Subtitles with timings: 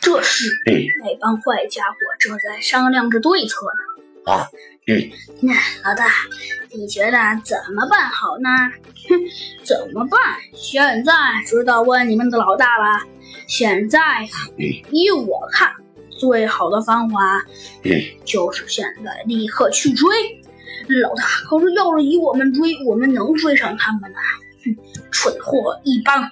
[0.00, 0.44] 这时，
[1.02, 4.32] 那帮坏家伙正在商量着对策呢。
[4.32, 4.46] 啊，
[4.86, 5.10] 嗯，
[5.40, 6.06] 那老大，
[6.72, 8.48] 你觉得怎么办好呢？
[9.08, 9.18] 哼，
[9.64, 10.20] 怎么办？
[10.52, 11.12] 现在
[11.46, 13.00] 知道问你们的老大了。
[13.48, 14.28] 现在呀，
[14.90, 15.72] 依我看，
[16.10, 17.44] 最好的方法，
[18.24, 20.06] 就是现在立刻去追。
[21.02, 24.18] 老大，可是要是以我们追，我们能追上他们吗？
[24.64, 24.76] 哼，
[25.10, 26.30] 蠢货一帮。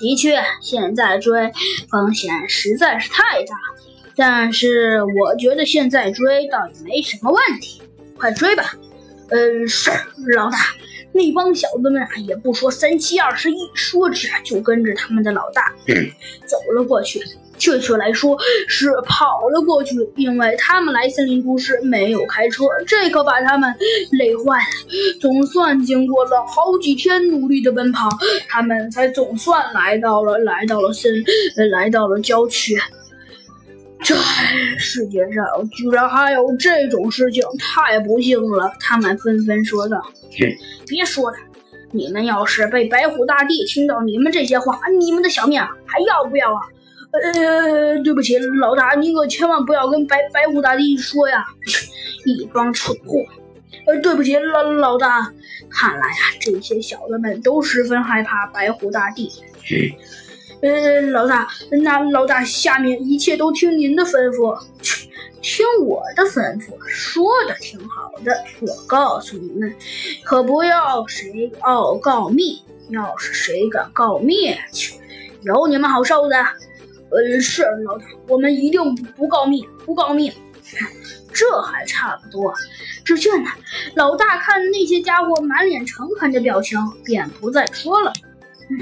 [0.00, 1.52] 的确，现在追
[1.90, 3.54] 风险实在是太大，
[4.16, 7.82] 但是我觉得现在追倒也没什么问题。
[8.16, 8.74] 快追吧！
[9.28, 9.90] 嗯，是
[10.34, 10.58] 老大。
[11.12, 15.74] 那帮小子们啊，也不说三七二十一，说着就跟着他们的老大
[16.46, 17.20] 走了过去。
[17.60, 23.72] 确切来说是跑了过去，因为他们来森林都市没有开车，这可把他们
[24.12, 25.18] 累坏了。
[25.20, 28.08] 总算经过了好几天努力的奔跑，
[28.48, 31.12] 他们才总算来到了来到了森，
[31.70, 32.74] 来到了郊区。
[34.02, 34.16] 这
[34.78, 38.72] 世界上居然还有这种事情，太不幸了！
[38.80, 40.00] 他们纷纷说道
[40.88, 41.36] ：“别说了，
[41.92, 46.60] 你们要是被白虎大帝听到你们这些话，你们的小命还要不要啊？”
[47.12, 51.44] 呃，对不起，老大，你可千万不要跟白白虎大帝说呀！
[52.24, 53.18] 一帮蠢货！
[53.86, 55.32] 呃，对不起，老老大，
[55.68, 59.30] 看来啊，这些小子们都十分害怕白虎大帝。
[60.62, 61.48] 呃，老大，
[61.82, 64.56] 那老大，下面一切都听您的吩咐。
[65.42, 68.44] 听我的吩咐，说的挺好的。
[68.60, 69.74] 我告诉你们，
[70.22, 74.54] 可不要谁傲告密，要是谁敢告密，
[75.42, 76.36] 有你们好受的。
[77.10, 80.32] 呃，是老大，我们一定不告密，不告密。
[81.32, 82.52] 这还差不多。
[83.04, 83.50] 只见呢，
[83.94, 88.12] 老大看那些家伙满脸诚恳的表情，便不再说了。
[88.68, 88.78] 嗯，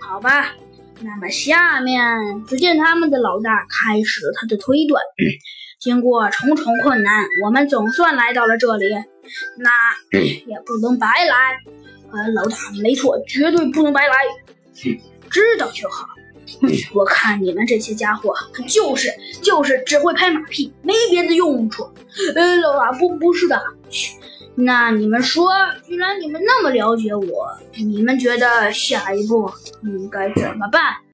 [0.00, 0.54] 好吧。
[1.00, 5.02] 那么下面，只见他们的老大开始了他的推断。
[5.78, 8.86] 经过重重困难，我们总算来到了这里。
[9.58, 9.70] 那
[10.46, 11.58] 也不能白来。
[12.10, 14.14] 呃，老大，没错，绝对不能白来。
[15.30, 16.08] 知道就好。
[16.94, 18.34] 我看你们这些家伙
[18.66, 21.88] 就是就是只会拍马屁，没别的用处。
[22.34, 23.60] 呃，老大不不是的，
[24.54, 25.52] 那你们说，
[25.86, 29.50] 既然你们那么了解我，你们觉得下一步
[29.84, 30.96] 应该怎么办？